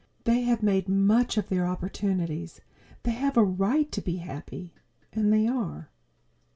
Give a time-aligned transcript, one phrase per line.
[0.23, 2.59] They have made much of their opportunities.
[3.03, 4.73] They have a right to be happy.
[5.13, 5.89] And they are.